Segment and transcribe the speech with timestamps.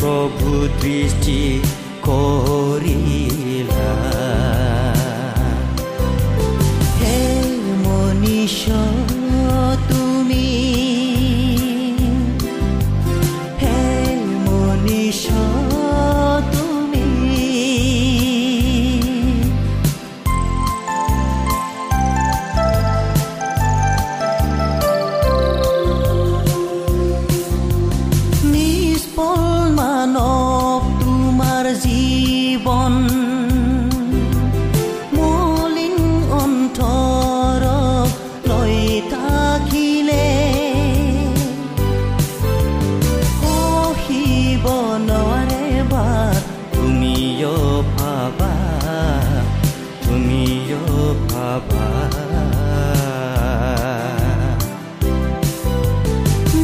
[0.00, 1.40] ভুল প্ৰভু দৃষ্টি
[2.04, 3.19] কৰিলা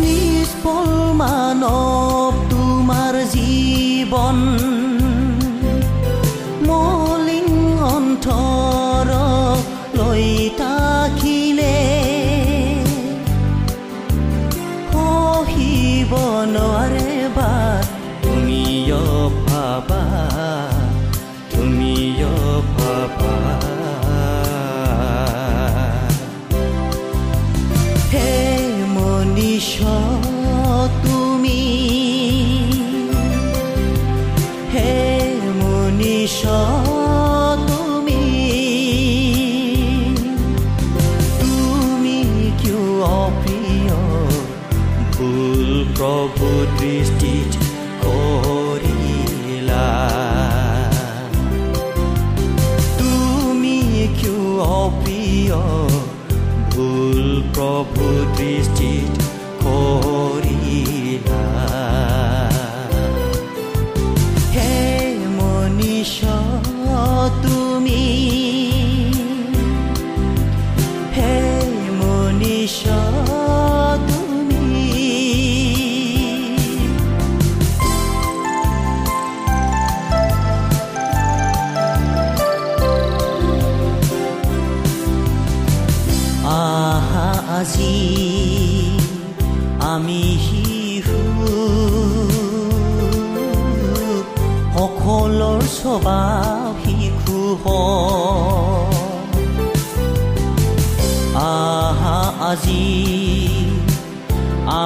[0.00, 0.90] নিষ্ফল
[1.20, 4.38] মানৱ তোমাৰ জীৱন
[6.68, 7.50] মলিন
[7.94, 8.65] অন্তৰ
[58.36, 59.25] প্ৰভু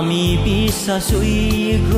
[0.00, 1.94] আমি বিশ্বাসযোগ্য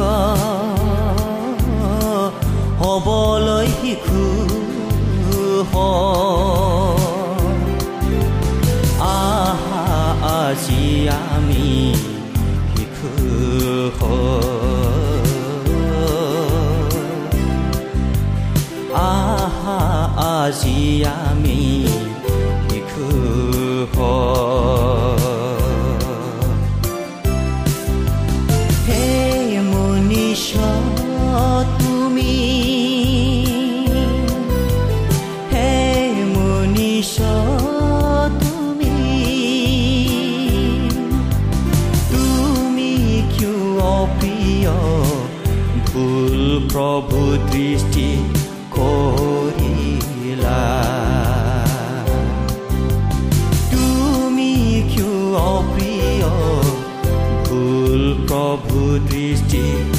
[2.81, 4.25] হ'বলৈ শিশু
[5.73, 6.97] হয়।
[9.19, 9.87] আহা
[10.41, 10.87] আজি
[11.35, 11.69] আমি
[12.73, 13.11] শিশু
[18.95, 19.81] আহা
[20.37, 21.61] আজি আমি
[22.67, 23.07] শিশু
[58.69, 59.92] প্ৰভু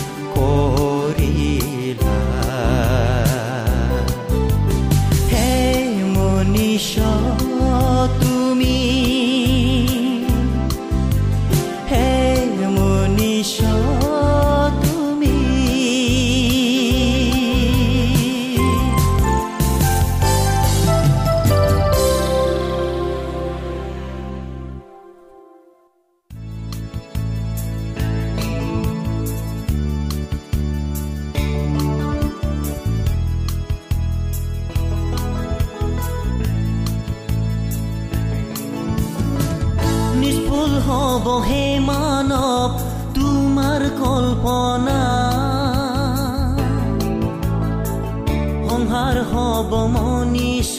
[49.13, 50.74] সংহাৰ হব মনীষ।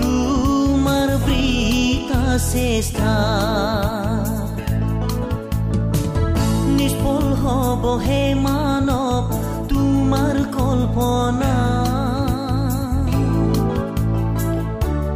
[0.00, 3.14] তোমাৰ বৃতা চেষ্টা
[6.76, 9.24] নিষ্ফল হব হে মানৱ
[9.70, 11.56] তোমাৰ কল্পনা।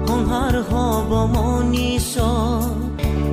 [0.06, 2.12] সংহাৰ হব মনীষ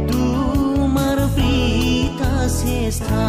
[0.10, 3.24] তোমাৰ প্ৰীতা চেষ্টা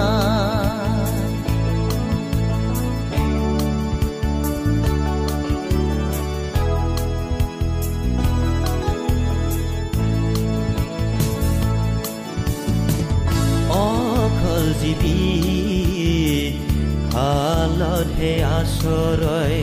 [18.21, 19.61] ভালতহে আশ্ৰয়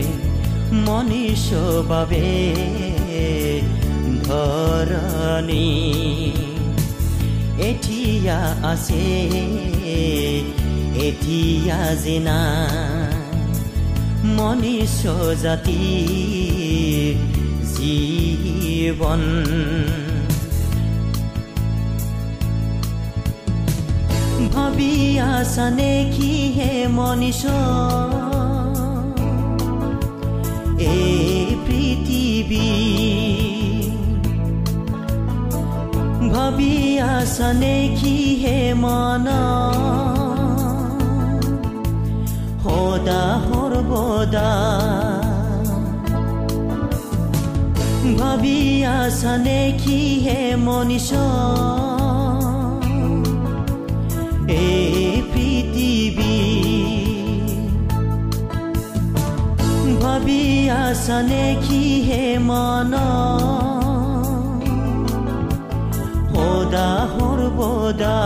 [0.86, 1.46] মনীষ
[1.90, 2.30] বাবে
[4.26, 5.68] ধৰণী
[7.70, 8.40] এতিয়া
[8.72, 9.06] আছে
[11.08, 12.40] এতিয়া জিনা।
[14.38, 14.98] মনীষ
[15.44, 15.86] জাতি
[17.74, 19.22] জীৱন।
[24.54, 24.94] ভাবি
[25.30, 27.42] আছানে কি হে মনীষ?
[30.80, 32.70] এই পৃথিৱী
[36.32, 36.76] ভাবি
[37.10, 39.28] আছানে কি হে মন
[42.64, 44.52] সদা সৰ্বদা
[48.18, 48.60] ভাবি
[48.98, 51.10] আছানে কি হে মনীষ
[60.20, 60.44] ভাবি
[60.82, 62.94] আছানে কি হে মন
[66.32, 68.20] সদা সৰ্বদা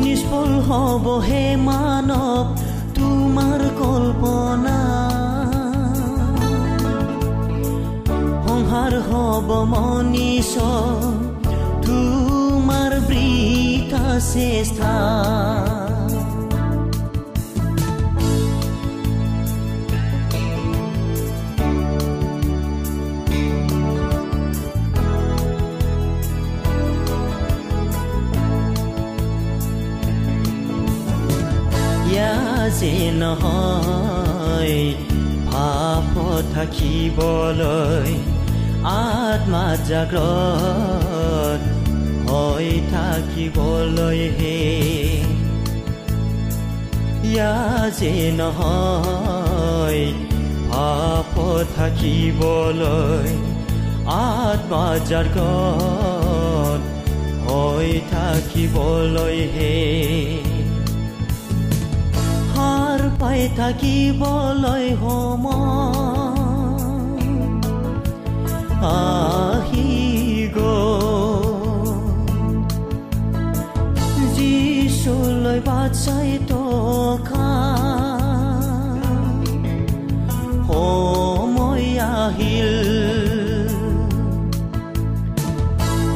[0.00, 2.46] নিষ্ফল হব হে মানৱ
[2.96, 4.78] তোমাৰ কল্পনা
[8.44, 10.52] সংহাৰ হব মনীষ
[11.86, 14.94] তোমাৰ বৃথা চেষ্টা
[32.66, 34.94] ইয়াজে নহয়।
[35.46, 36.14] পাপ
[36.54, 38.10] থাকিবলৈ
[38.84, 41.62] আত্মা জাগ্ৰত
[42.30, 44.58] হৈ থাকিবলৈ হে।
[47.30, 50.02] ইয়াজে নহয়।
[50.72, 51.34] পাপ
[51.76, 53.30] থাকিবলৈ
[54.06, 56.82] আত্মা জাগ্ৰত
[57.46, 60.45] হৈ থাকিবলৈ হে।
[63.36, 66.36] পাই থাকিবলৈ সময়
[68.90, 69.90] আহি
[74.36, 75.92] যিচুলৈ বাট
[76.50, 77.50] টকা
[80.68, 82.72] সময় আহিল।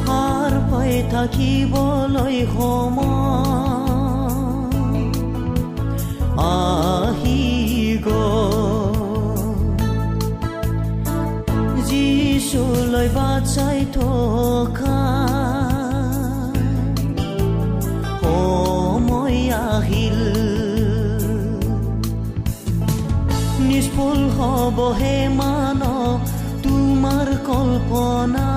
[0.05, 3.21] সাৰ পাই থাকিবলৈ সময়
[13.15, 14.99] বাট চাই থকা
[19.71, 20.21] আহিল
[23.67, 26.11] নিষ্ফল হবহে মানৱ
[26.63, 28.49] তোমাৰ কল্পনা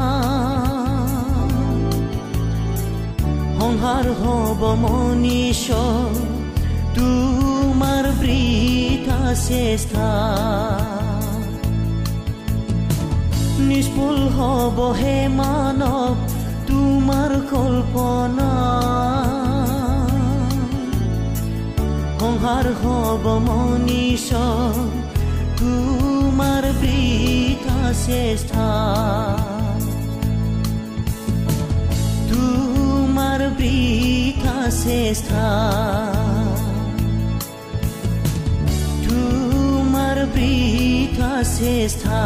[3.56, 5.64] সংহাৰ হব মনীষ
[6.94, 7.34] তোৰ
[9.44, 10.08] চেষ্টা
[13.70, 16.14] নিষ্ফল হবহে মানৱ
[16.68, 18.52] তোমাৰ কল্পনা।
[22.18, 24.28] সংসাৰ হব মনীষ
[25.58, 28.68] তোমাৰ বৃথা চেষ্টা
[32.30, 35.46] তোমাৰ বৃথা চেষ্টা
[39.04, 42.20] তোমাৰ বৃথা চেষ্টা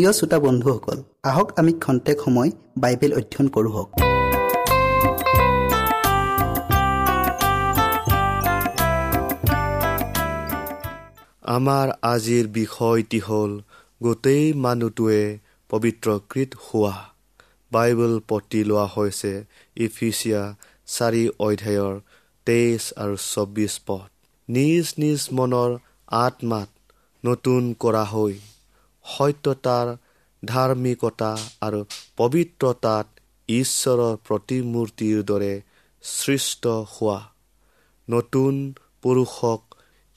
[0.00, 0.98] প্ৰিয় শ্ৰোতা বন্ধুসকল
[1.30, 2.50] আহক আমি খন্তেক সময়
[2.82, 3.88] বাইবেল অধ্যয়ন কৰোঁ হওক।
[11.56, 13.52] আমাৰ আজিৰ বিষয়টি হ'ল
[14.00, 15.22] গোটেই মানুহটোৱে
[15.70, 16.96] পবিত্ৰকৃত হোৱা।
[17.72, 19.32] বাইবেল পতি লোৱা হৈছে
[19.76, 20.42] ইফিচিয়া
[20.94, 21.94] চাৰি অধ্যায়ৰ
[22.46, 24.08] তেইছ আৰু চৌব্বিছ পদ।
[24.48, 25.70] নিজ নিজ মনৰ
[26.24, 26.68] আত্মাত
[27.24, 28.34] নতুন কৰা হৈ
[29.04, 29.96] সত্যতাৰ
[30.44, 31.84] ধাৰ্মিকতা আৰু
[32.16, 33.06] পবিত্ৰতাত
[33.48, 35.62] ঈশ্বৰৰ প্ৰতিমূৰ্তিৰ দৰে
[36.02, 37.18] সৃষ্ট হোৱা।
[38.10, 39.60] নতুন পুৰুষক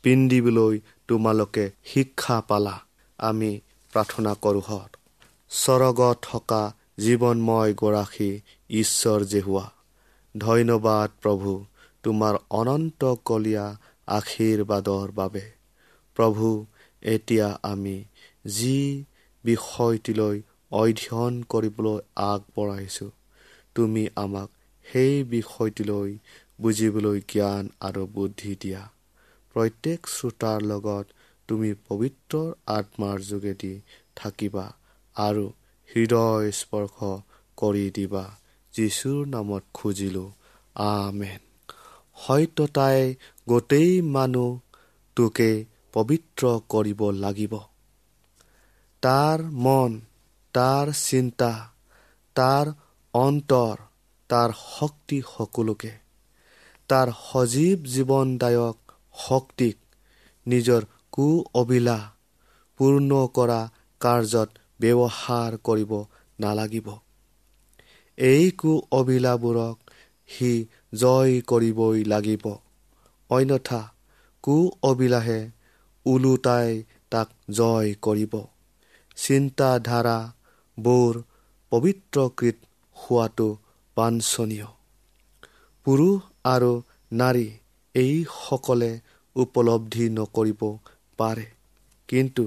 [0.04, 2.75] পিন্ধিবলৈ তোমালোকে শিক্ষা পালা।
[3.20, 3.52] আমি
[3.94, 4.92] প্ৰাৰ্থনা কৰোঁ হত।
[5.50, 6.63] স্বৰ্গত থকা
[7.00, 8.32] জীৱনময় গৰাকী
[8.70, 9.72] ঈশ্বৰ জেহুৱা
[10.38, 11.66] ধন্যবাদ প্ৰভু
[12.04, 13.66] তোমাৰ অনন্ত কলীয়া
[14.08, 15.52] আশীৰ্বাদৰ বাবে।
[16.16, 16.66] প্ৰভু
[17.02, 18.04] এতিয়া আমি
[18.46, 19.06] যি
[19.44, 23.12] বিষয়টিলৈ অধ্যয়ন কৰিবলৈ আগবঢ়াইছোঁ
[23.76, 24.50] তুমি আমাক
[24.86, 26.18] সেই বিষয়টিলৈ
[26.62, 28.92] বুজিবলৈ জ্ঞান আৰু বুদ্ধি দিয়া।
[29.54, 31.06] প্ৰত্যেক শ্ৰোতাৰ লগত
[31.48, 33.82] তুমি পবিত্ৰ আত্মাৰ যোগেদি
[34.16, 34.66] থাকিবা
[35.16, 35.46] আৰু
[35.96, 36.98] হৃদয় স্পৰ্শ
[37.58, 38.26] কৰি দিবা।
[38.74, 40.32] যীশুৰ নামত খুজিলোঁ
[40.76, 41.42] আমেন।
[42.18, 43.16] সত্যতাই
[43.50, 47.54] গোটেই মানুহটোকে পবিত্ৰ কৰিব লাগিব।
[49.03, 49.95] তাৰ মন
[50.53, 51.48] তাৰ চিন্তা
[52.36, 52.69] তাৰ
[53.13, 53.81] অন্তৰ
[54.29, 55.91] তাৰ শক্তি সকলোকে।
[56.89, 58.77] তাৰ সজীৱ জীৱনদায়ক
[59.19, 59.77] শক্তিক
[60.48, 61.98] নিজৰ কু অভিলা
[62.79, 63.60] পূৰ্ণ কৰা
[64.01, 65.91] কাৰ্যত ব্যৱহাৰ কৰিব
[66.39, 66.88] নালাগিব।
[68.17, 69.93] এই কু অভিলাবোৰক
[70.29, 70.53] সি
[70.95, 72.45] জয় কৰিবই লাগিব।
[73.29, 73.81] অন্যথা
[74.43, 75.39] কু অভিলাষে
[76.05, 78.52] ওলোটাই তাক জয় কৰিব।
[79.17, 81.13] চিন্তাধাৰাবোৰ
[81.72, 82.58] পবিত্ৰকৃত
[82.96, 83.48] হোৱাটো
[83.98, 84.67] বাঞ্ছনীয়।
[85.86, 86.72] পুৰুষ আৰু
[87.12, 87.48] নাৰী
[87.96, 88.91] এইসকলে
[89.36, 90.62] উপলব্ধি নকৰিব
[91.20, 91.46] পাৰে।
[92.10, 92.43] কিন্তু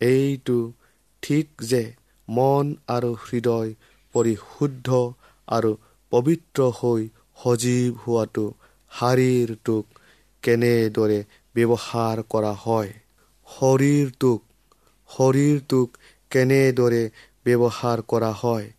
[0.00, 0.58] এইটো
[1.22, 1.82] ঠিক যে
[2.28, 3.70] মন আৰু হৃদয়
[4.14, 4.88] পৰিশুদ্ধ
[5.48, 5.72] আৰু
[6.12, 7.02] পবিত্ৰ হৈ
[7.38, 8.44] সজীৱ হোৱাটো
[8.92, 9.84] শাৰীৰটোক
[10.42, 11.20] কেনেদৰে
[11.54, 12.92] ব্যৱহাৰ কৰা হয়?
[13.48, 14.40] শৰীৰটোক
[15.10, 15.88] শৰীৰটোক
[16.36, 17.02] কেনেদৰে
[17.46, 18.72] ব্যৱহাৰ কৰা হয়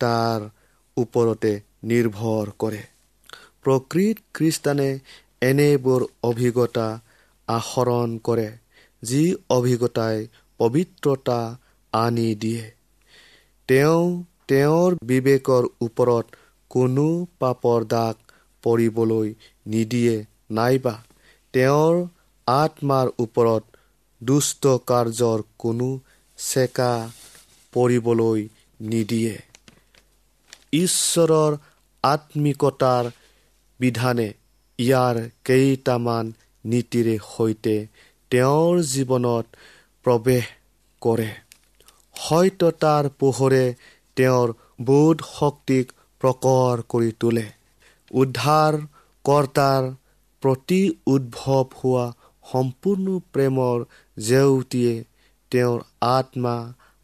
[0.00, 0.48] তাৰ
[0.96, 1.52] ওপৰতে
[1.90, 2.80] নিৰ্ভৰ কৰে।
[3.64, 4.88] প্ৰকৃত খ্ৰীষ্টানে
[5.42, 6.88] এনেবোৰ অভিজ্ঞতা
[7.48, 8.48] আহৰণ কৰে
[9.02, 10.26] যি অভিজ্ঞতাই
[10.60, 11.38] পবিত্ৰতা
[11.92, 12.64] আনি দিয়ে।
[13.68, 14.04] তেওঁ
[14.48, 16.40] তেওঁৰ বিবেকৰ ওপৰত
[16.70, 17.06] কোনো
[17.38, 18.14] পাপৰ দাগ
[18.64, 19.28] পৰিবলৈ
[19.66, 20.16] নিদিয়ে
[20.50, 20.94] নাইবা
[21.54, 22.00] তেওঁৰ
[22.46, 23.62] আত্মাৰ ওপৰত
[24.20, 25.88] দুষ্ট কাৰ্যৰ কোনো
[26.40, 26.92] চেকা
[27.72, 28.40] পৰিবলৈ
[28.80, 29.36] নিদিয়ে।
[30.78, 31.56] ঈশ্বৰৰ
[32.04, 33.10] আত্মিকতাৰ
[33.80, 34.28] বিধানে
[34.78, 36.32] ইয়াৰ কেইটামান
[36.64, 37.76] নীতিৰে সৈতে
[38.30, 39.46] তেওঁৰ জীৱনত
[40.04, 40.50] প্ৰৱেশ
[41.02, 41.30] কৰে।
[42.20, 43.64] সত্যতাৰ পোহৰে
[44.16, 44.52] তেওঁৰ
[44.84, 47.46] বোধ শক্তিক প্ৰকৰ কৰি তোলে।
[48.10, 48.78] উদ্ধাৰ
[49.24, 49.88] কৰ্তাৰ
[50.42, 52.06] প্ৰতি উদ্ভৱ হোৱা
[52.44, 53.78] সম্পূৰ্ণ প্ৰেমৰ
[54.16, 54.94] জেউতিয়ে
[55.50, 56.56] তেওঁৰ আত্মা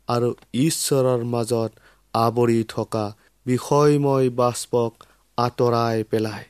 [0.09, 1.71] আৰু ঈশ্বৰৰ মাজত
[2.15, 3.07] আৱৰি থকা
[3.47, 4.93] বিষয়ময় বাষ্পক
[5.39, 6.47] আঁতৰাই পেলায়।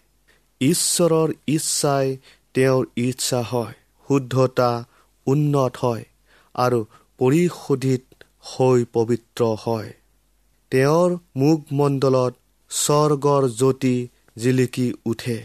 [0.60, 2.06] ঈশ্বৰৰ ইচ্ছাই
[2.54, 3.74] তেওঁৰ ইচ্ছা হয়
[4.08, 4.70] শুদ্ধতা
[5.26, 6.04] উন্নত হয়
[6.54, 6.78] আৰু
[7.18, 8.04] পৰিশোধিত
[8.50, 9.90] হৈ পবিত্ৰ হয়।
[10.72, 12.34] তেওঁৰ মুখমণ্ডলত
[12.70, 13.96] স্বৰ্গৰ জ্যোতি
[14.36, 15.38] জিলিকি উঠে।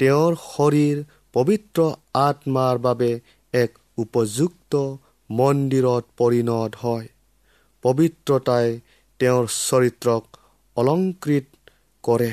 [0.00, 0.98] তেওঁৰ শৰীৰ
[1.32, 1.78] পবিত্ৰ
[2.14, 3.10] আত্মাৰ বাবে
[3.54, 4.72] এক উপযুক্ত
[5.30, 7.08] মন্দিৰত পৰিণত হয়।
[7.84, 8.80] পবিত্ৰতাই
[9.20, 10.24] তেওঁৰ চৰিত্ৰক
[10.76, 11.46] অলংকৃত
[12.04, 12.32] কৰে।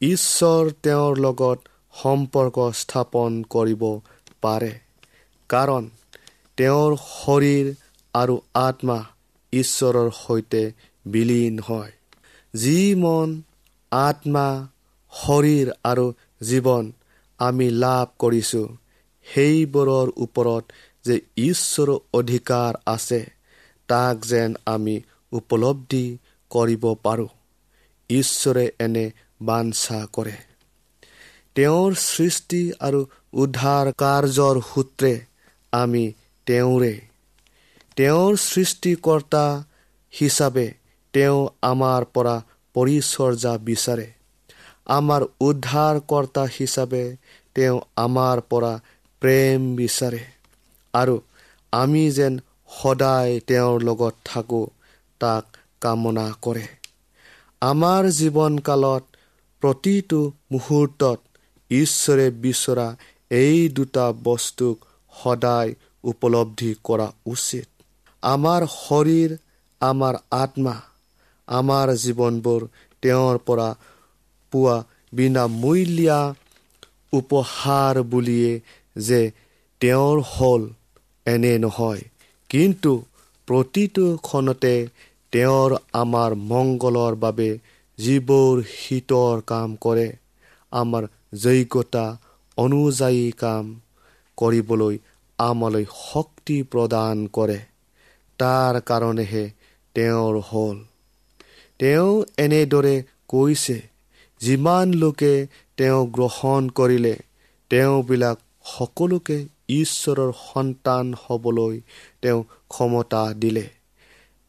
[0.00, 1.58] ঈশ্বৰ তেওঁৰ লগত
[1.94, 3.82] সম্পৰ্ক স্থাপন কৰিব
[4.40, 4.72] পাৰে
[5.50, 5.90] কাৰণ
[6.58, 7.70] তেওঁৰ শৰীৰ
[8.14, 8.98] আৰু আত্মা
[9.52, 10.62] ঈশ্বৰৰ সৈতে
[11.06, 11.92] বিলীন হয়।
[12.54, 13.42] যি মন
[13.92, 14.48] আত্মা
[15.12, 16.06] শৰীৰ আৰু
[16.40, 16.92] জীৱন
[17.40, 18.68] আমি লাভ কৰিছোঁ
[19.26, 20.64] সেইবোৰৰ ওপৰত
[21.08, 23.20] যে ঈশ্বৰৰ অধিকাৰ আছে
[23.88, 24.96] তাক যেন আমি
[25.32, 26.06] উপলব্ধি
[26.50, 27.30] কৰিব পাৰোঁ।
[28.10, 29.06] ঈশ্বৰে এনে
[29.42, 30.36] বাঞ্ছা কৰে।
[31.54, 33.00] তেওঁৰ সৃষ্টি আৰু
[33.32, 35.12] উদ্ধাৰ কাৰ্যৰ সূত্ৰে
[35.72, 36.04] আমি
[36.46, 36.94] তেওঁৰে।
[37.96, 39.44] তেওঁৰ সৃষ্টিকৰ্তা
[40.12, 40.66] হিচাপে
[41.14, 42.36] তেওঁ আমাৰ পৰা
[42.74, 44.06] পৰিচৰ্যা বিচাৰে।
[44.98, 47.04] আমাৰ উদ্ধাৰকৰ্তা হিচাপে
[47.54, 48.72] তেওঁ আমাৰ পৰা
[49.22, 50.22] প্ৰেম বিচাৰে।
[50.98, 51.16] আৰু
[51.72, 52.34] আমি যেন
[52.72, 54.66] সদায় তেওঁৰ লগত থাকোঁ
[55.20, 55.44] তাক
[55.82, 56.66] কামনা কৰে।
[57.62, 59.04] আমাৰ জীৱনকালত
[59.62, 60.20] প্ৰতিটো
[60.52, 61.18] মুহূৰ্তত
[61.70, 62.88] ঈশ্বৰে বিচৰা
[63.30, 64.76] এই দুটা বস্তুক
[65.12, 65.70] সদায়
[66.04, 67.68] উপলব্ধি কৰা উচিত।
[68.22, 69.30] আমাৰ শৰীৰ
[69.80, 70.76] আমাৰ আত্মা
[71.48, 72.62] আমাৰ জীৱনবোৰ
[73.02, 73.68] তেওঁৰ পৰা
[74.52, 74.76] পোৱা
[75.12, 76.20] বিনামূলীয়া
[77.12, 78.52] উপহাৰ বুলিয়ে
[78.96, 79.20] যে
[79.80, 80.62] তেওঁৰ হ'ল
[81.30, 82.02] এনে নহয়।
[82.50, 82.92] কিন্তু
[83.48, 84.74] প্ৰতিটো ক্ষণতে
[85.32, 87.50] তেওঁৰ আমাৰ মংগলৰ বাবে
[87.98, 90.08] যিবোৰ শীতৰ কাম কৰে
[90.72, 91.04] আমাৰ
[91.38, 92.06] যোগ্যতা
[92.58, 93.64] অনুযায়ী কাম
[94.38, 94.94] কৰিবলৈ
[95.38, 97.58] আমালৈ শক্তি প্ৰদান কৰে।
[98.38, 99.44] তাৰ কাৰণেহে
[99.96, 100.76] তেওঁৰ হ'ল।
[101.80, 102.96] তেওঁ এনেদৰে
[103.28, 103.76] কৈছে
[104.40, 105.34] যিমান লোকে
[105.78, 107.14] তেওঁ গ্ৰহণ কৰিলে
[107.70, 108.38] তেওঁবিলাক
[108.70, 109.38] সকলোকে
[109.68, 111.80] ঈশ্বৰৰ সন্তান হ'বলৈ
[112.22, 113.66] তেওঁ ক্ষমতা দিলে।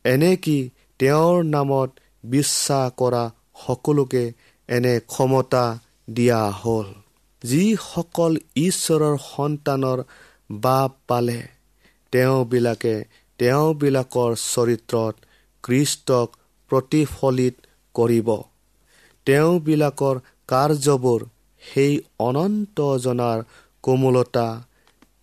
[0.04, 1.90] এনেকি তেওঁৰ নামত
[2.24, 3.32] বিশ্বাস কৰা
[3.68, 4.34] সকলোকে
[4.68, 5.80] এনে ক্ষমতা
[6.10, 6.94] দিয়া হ'ল?
[7.44, 10.04] যিসকল ঈশ্বৰৰ সন্তানৰ
[10.52, 11.48] বাপ পালে
[12.12, 13.04] তেওঁবিলাকে
[13.38, 15.16] তেওঁবিলাকৰ চৰিত্ৰত
[15.64, 16.28] কৃষ্টক
[16.70, 17.56] প্ৰতিফলিত
[17.94, 18.30] কৰিব।
[19.26, 21.26] তেওঁবিলাকৰ কাৰ্যবোৰ
[21.62, 23.44] সেই অনন্ত জনাৰ
[23.82, 24.48] কোমলতা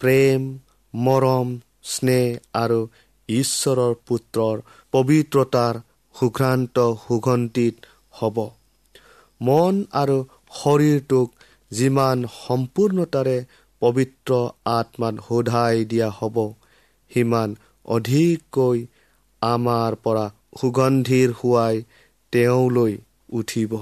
[0.00, 0.42] প্ৰেম
[0.94, 1.48] মৰম
[1.84, 2.80] স্নেহ আৰু
[3.28, 4.56] ঈশ্বৰৰ পুত্ৰৰ
[4.92, 5.74] পবিত্ৰতাৰ
[6.14, 7.74] সুঘ্ৰান্ত সুগন্ধিত
[8.12, 8.36] হ'ব।
[9.40, 10.18] মন আৰু
[10.54, 11.28] শৰীৰটোক
[11.70, 13.38] যিমান সম্পূৰ্ণতাৰে
[13.82, 14.38] পবিত্ৰ
[14.72, 16.36] আত্মাত সোধাই দিয়া হ'ব
[17.10, 17.56] সিমান
[17.88, 18.78] অধিককৈ
[19.42, 20.24] আমাৰ পৰা
[20.60, 21.82] সুগন্ধিৰ হোৱাই
[22.32, 22.94] তেওঁলৈ
[23.32, 23.72] উঠিব।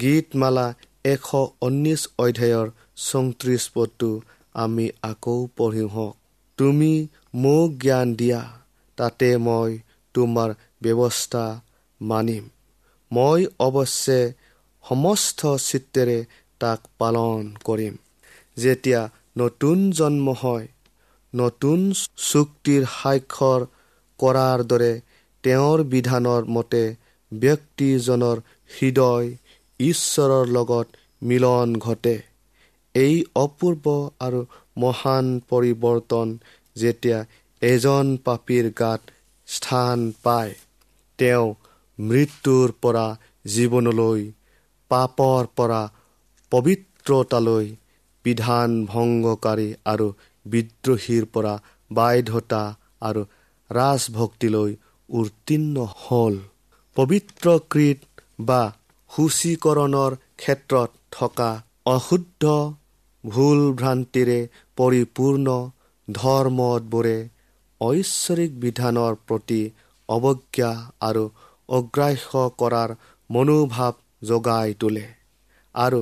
[0.00, 0.66] গীতমালা
[1.04, 1.28] এশ
[1.62, 2.66] ঊনৈছ অধ্যায়ৰ
[3.04, 4.10] চৌত্ৰিছ পদটো
[4.54, 6.14] আমি আকৌ পঢ়িও হওক।
[6.58, 6.92] তুমি
[7.34, 8.42] মোক জ্ঞান দিয়া
[8.98, 9.70] তাতে মই
[10.14, 10.50] তোমাৰ
[10.82, 11.44] ব্যৱস্থা
[12.00, 12.44] মানিম।
[13.10, 14.20] মই অৱশ্যে
[14.84, 16.18] সমস্ত চিত্তেৰে
[16.60, 17.94] তাক পালন কৰিম।
[18.56, 19.02] যেতিয়া
[19.38, 20.66] নতুন জন্ম হয়
[21.34, 21.80] নতুন
[22.22, 23.60] চুক্তিৰ স্বাক্ষৰ
[24.20, 24.92] কৰাৰ দৰে
[25.44, 26.82] তেওঁৰ বিধানৰ মতে
[27.32, 28.36] ব্যক্তিজনৰ
[28.70, 29.28] হৃদয়
[29.80, 30.86] ঈশ্বৰৰ লগত
[31.22, 32.16] মিলন ঘটে।
[32.94, 33.84] এই অপূৰ্ব
[34.20, 34.40] আৰু
[34.76, 36.28] মহান পৰিৱৰ্তন
[36.76, 37.18] যেতিয়া
[37.62, 39.00] এজন পাপীৰ গাত
[39.48, 40.54] স্থান পায়
[41.18, 41.46] তেওঁ
[41.98, 43.06] মৃত্যুৰ পৰা
[43.46, 44.22] জীৱনলৈ
[44.90, 45.82] পাপৰ পৰা
[46.52, 47.66] পবিত্ৰতালৈ
[48.24, 50.08] বিধান ভংগকাৰী আৰু
[50.46, 51.54] বিদ্ৰোহীৰ পৰা
[51.90, 52.62] বাধ্যতা
[53.00, 53.22] আৰু
[53.70, 54.70] ৰাজভক্তিলৈ
[55.08, 56.34] উত্তীৰ্ণ হ'ল।
[56.96, 58.00] পবিত্ৰকৃত
[58.40, 58.62] বা
[59.10, 61.50] সূচীকৰণৰ ক্ষেত্ৰত থকা
[61.86, 62.44] অশুদ্ধ
[63.24, 64.40] ভুল ভ্ৰান্তিৰে
[64.76, 65.46] পৰিপূৰ্ণ
[66.08, 67.18] ধৰ্মবোৰে
[67.80, 69.60] ঐশ্বৰিক বিধানৰ প্ৰতি
[70.08, 71.24] অৱজ্ঞা আৰু
[71.68, 72.90] অগ্ৰাহ্য কৰাৰ
[73.30, 75.06] মনোভাৱ জগাই তোলে।
[75.74, 76.00] আৰু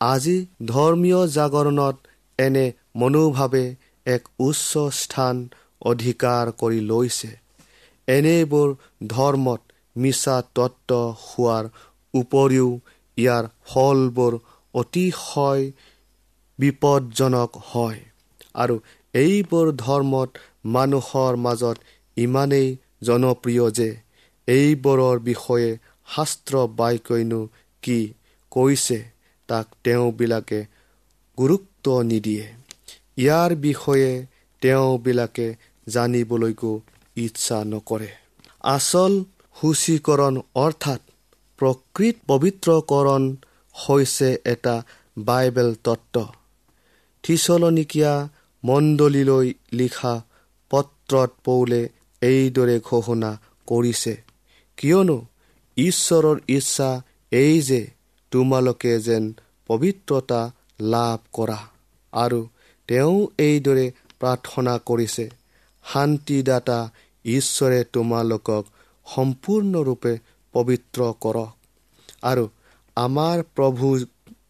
[0.00, 1.96] আজি ধৰ্মীয় জাগৰণত
[2.38, 3.64] এনে মনোভাৱে
[4.06, 5.36] এক উচ্চ স্থান
[5.82, 7.30] অধিকাৰ কৰি লৈছে।
[8.08, 8.68] এনেবোৰ
[9.06, 9.60] ধৰ্মত
[9.96, 10.90] মিছা তত্ত্ব
[11.24, 11.64] হোৱাৰ
[12.14, 12.68] উপৰিও
[13.18, 14.32] ইয়াৰ ফলবোৰ
[14.74, 15.64] অতিশয়
[16.60, 18.00] বিপদজনক হয়।
[18.54, 18.76] আৰু
[19.14, 20.30] এইবোৰ ধৰ্মত
[20.74, 21.76] মানুহৰ মাজত
[22.16, 22.68] ইমানেই
[23.02, 23.88] জনপ্ৰিয় যে
[24.48, 25.70] এইবোৰৰ বিষয়ে
[26.08, 27.40] শাস্ত্ৰ বাক্যইনো
[27.82, 27.98] কি
[28.52, 28.98] কৈছে
[29.48, 30.60] তাক তেওঁবিলাকে
[31.38, 32.46] গুৰুত্ব নিদিয়ে।
[33.16, 34.10] ইয়াৰ বিষয়ে
[34.62, 35.46] তেওঁবিলাকে
[35.86, 36.72] জানিবলৈকো
[37.16, 38.10] ইচ্ছা নকৰে।
[38.70, 39.12] আচল
[39.56, 41.00] সূচীকৰণ অৰ্থাৎ
[41.58, 43.22] প্ৰকৃত পবিত্ৰকৰণ
[43.74, 44.76] হৈছে এটা
[45.18, 46.16] বাইবেল তত্ত্ব।
[47.24, 48.12] থিচলনিকীয়া
[48.64, 50.14] মণ্ডলীলৈ লিখা
[50.70, 51.80] পত্ৰত পৌলে
[52.22, 53.30] এইদৰে ঘোষণা
[53.68, 54.14] কৰিছে
[54.78, 55.18] কিয়নো
[55.76, 56.90] ঈশ্বৰৰ ইচ্ছা
[57.32, 57.80] এই যে
[58.32, 59.24] তোমালোকে যেন
[59.70, 60.40] পবিত্ৰতা
[60.88, 61.58] লাভ কৰা
[62.12, 62.40] আৰু
[62.88, 63.86] তেওঁ এইদৰে
[64.20, 65.26] প্ৰাৰ্থনা কৰিছে
[65.84, 66.78] শান্তিদাতা
[67.24, 68.64] ঈশ্বৰে তোমালোকক
[69.06, 70.12] সম্পূৰ্ণৰূপে
[70.54, 71.50] পবিত্ৰ কৰক
[72.24, 72.44] আৰু
[72.96, 73.88] আমাৰ প্ৰভু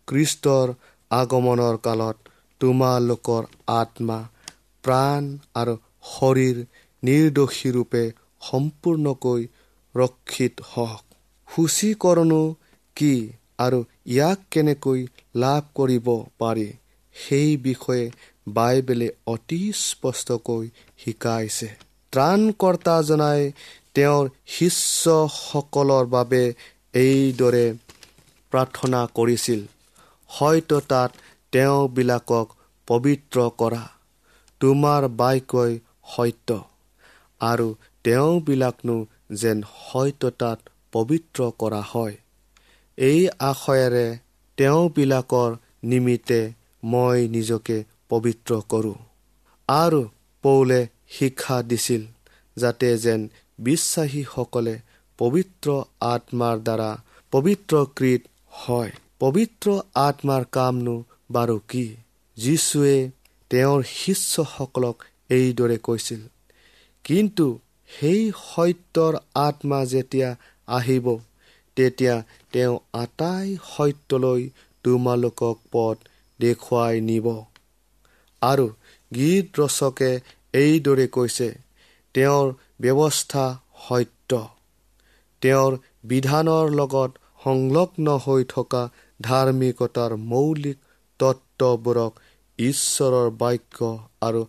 [0.09, 0.75] কৃষ্টৰ
[1.11, 2.30] আগমনৰ কালত
[2.61, 3.43] তোমালোকৰ
[3.75, 4.19] আত্মা
[4.85, 5.23] প্ৰাণ
[5.55, 5.75] আৰু
[6.11, 6.59] শৰীৰ
[7.03, 8.05] নিৰ্দোষীৰূপে
[8.43, 9.43] সম্পূৰ্ণকৈ
[9.95, 11.05] ৰক্ষিত হওক।
[11.49, 12.43] সূচীকৰণো
[12.97, 13.15] কি
[13.59, 15.01] আৰু ইয়াক কেনেকৈ
[15.35, 16.07] লাভ কৰিব
[16.39, 16.69] পাৰি
[17.17, 18.05] সেই বিষয়ে
[18.49, 20.65] বাইবেলে অতি স্পষ্টকৈ
[20.99, 21.69] শিকাইছে।
[22.13, 23.43] ত্ৰাণকৰ্তাজনাই
[23.95, 26.43] তেওঁৰ শিষ্যসকলৰ বাবে
[26.95, 27.67] এইদৰে
[28.53, 29.61] প্ৰাৰ্থনা কৰিছিল।
[30.31, 31.11] হয়তো তাত
[31.53, 32.49] তেওঁবিলাকক
[32.89, 33.85] পবিত্ৰ কৰা
[34.61, 35.73] তোমাৰ বাক্যই
[36.17, 36.59] সত্য।
[37.41, 37.69] আৰু
[38.05, 38.97] তেওঁবিলাকনো
[39.33, 40.59] যেন সত্যতাত
[40.93, 42.17] পবিত্ৰ কৰা হয়।
[42.99, 44.07] এই আশয়েৰে
[44.59, 45.51] তেওঁবিলাকৰ
[45.85, 46.41] নিমিত্তে
[46.85, 47.77] মই নিজকে
[48.09, 48.99] পবিত্ৰ কৰোঁ।
[49.69, 50.01] আৰু
[50.45, 52.03] পৌলে শিক্ষা দিছিল
[52.57, 53.21] যাতে যেন
[53.59, 54.75] বিশ্বাসীসকলে
[55.19, 55.69] পবিত্ৰ
[56.01, 56.91] আত্মাৰ দ্বাৰা
[57.33, 60.97] পবিত্ৰকৃত হয়। পবিত্ৰ আত্মাৰ কামনো
[61.31, 61.97] বাৰু কি
[62.37, 63.11] যীশুৱে
[63.51, 66.21] তেওঁৰ শিষ্যসকলক এইদৰে কৈছিল
[67.05, 67.47] কিন্তু
[67.91, 70.37] সেই সত্যৰ আত্মা যেতিয়া
[70.69, 71.07] আহিব
[71.77, 72.17] তেতিয়া
[72.53, 74.43] তেওঁ আটাই সত্যলৈ
[74.85, 75.97] তোমালোকক পথ
[76.41, 77.27] দেখুৱাই নিব।
[78.43, 78.67] আৰু
[79.15, 80.11] গীত ৰচকে
[80.53, 81.49] এইদৰে কৈছে
[82.15, 82.47] তেওঁৰ
[82.81, 83.45] ব্যৱস্থা
[83.89, 84.49] সত্য।
[85.43, 87.11] তেওঁৰ বিধানৰ লগত
[87.45, 88.83] সংলগ্ন হৈ থকা
[89.23, 90.79] ধাৰ্মিকতাৰ মৌলিক
[91.21, 92.21] তত্ত্ববোৰক
[92.59, 93.89] ঈশ্বৰৰ বাক্য
[94.23, 94.43] আৰু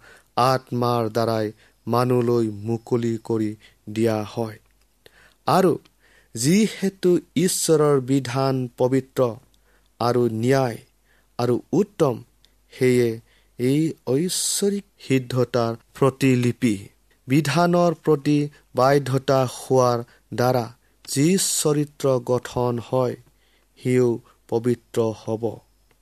[0.43, 1.51] আত্মাৰ দ্বাৰাই
[1.87, 3.51] মানুহলৈ মুকলি কৰি
[3.89, 4.57] দিয়া হয়।
[5.47, 5.73] আৰু
[6.35, 9.29] যিহেতু ঈশ্বৰৰ বিধান পবিত্ৰ
[9.99, 10.77] আৰু ন্যায়
[11.39, 12.15] আৰু উত্তম
[12.73, 13.09] সেয়ে
[13.59, 16.75] এই ঐশ্বৰিক সিদ্ধতাৰ প্ৰতিলিপি
[17.27, 18.37] বিধানৰ প্ৰতি
[18.75, 19.99] বাধ্যতা হোৱাৰ
[20.33, 20.63] দ্বাৰা
[21.05, 23.15] যি চৰিত্ৰ গঠন হয়
[23.79, 24.09] সিও
[24.49, 25.43] পবিত্ৰ হ'ব।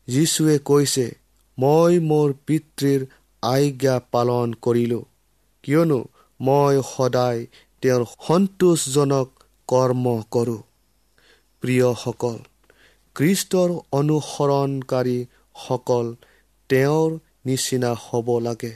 [0.09, 1.15] যীশুৱে কৈছে
[1.57, 3.01] মই মোৰ পিতৃৰ
[3.43, 5.03] আজ্ঞা পালন কৰিলোঁ।
[5.63, 6.03] কিয়নো
[6.39, 7.45] মই সদায়
[7.83, 9.29] তেওঁৰ সন্তোষজনক
[9.69, 10.61] কৰ্ম কৰোঁ।
[11.63, 12.37] প্ৰিয়সকল
[13.15, 16.15] কৃষ্টৰ অনুসৰণকাৰীসকল
[16.69, 18.73] তেওঁৰ নিচিনা হ'ব লাগে।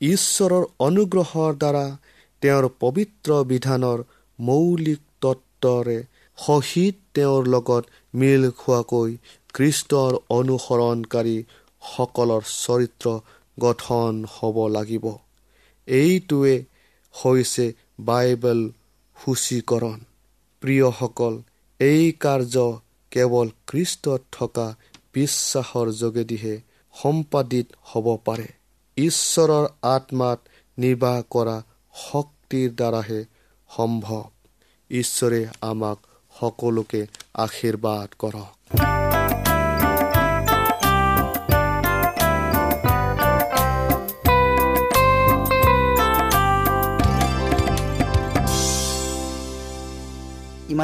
[0.00, 1.98] ঈশ্বৰৰ অনুগ্ৰহৰ দ্বাৰা
[2.42, 4.04] তেওঁৰ পবিত্ৰ বিধানৰ
[4.38, 6.02] মৌলিক তত্বৰে
[6.38, 9.16] সহিত তেওঁৰ লগত মিল খোৱাকৈ
[9.54, 13.20] কৃষ্টৰ অনুসৰণকাৰীসকলৰ চৰিত্ৰ
[13.58, 15.12] গঠন হ'ব লাগিব।
[15.88, 16.64] এইটোৱে
[17.14, 18.70] হৈছে বাইবেল
[19.16, 19.98] সূচীকৰণ।
[20.62, 21.42] প্ৰিয়সকল
[21.80, 22.80] এই কাৰ্য
[23.12, 24.74] কেৱল খ্ৰীষ্টত থকা
[25.14, 26.60] বিশ্বাসৰ যোগেদিহে
[26.94, 28.48] সম্পাদিত হ'ব পাৰে।
[28.96, 30.38] ঈশ্বৰৰ আত্মাত
[30.78, 31.62] নিৰ্বাহ কৰা
[31.94, 33.24] শক্তিৰ দ্বাৰাহে
[33.70, 34.24] সম্ভৱ।
[34.90, 35.98] ঈশ্বৰে আমাক
[36.34, 39.03] সকলোকে আশীৰ্বাদ কৰক।